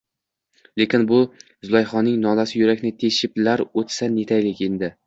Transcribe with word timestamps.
Lekin, 0.81 1.05
bu 1.11 1.19
Zulayhoning 1.69 2.17
nolasi 2.25 2.59
yurakni 2.63 2.93
teshiblar 3.05 3.65
oʻtsa 3.85 4.13
netaylik 4.19 4.69
endi... 4.71 4.97